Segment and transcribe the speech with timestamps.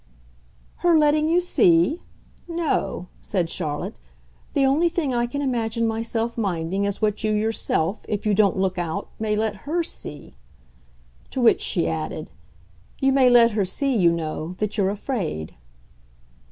[0.77, 2.01] "Her letting you see?
[2.47, 3.99] No," said Charlotte;
[4.55, 8.57] "the only thing I can imagine myself minding is what you yourself, if you don't
[8.57, 10.33] look out, may let HER see."
[11.29, 12.31] To which she added:
[12.99, 15.53] "You may let her see, you know, that you're afraid."